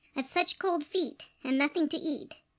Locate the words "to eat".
1.89-2.37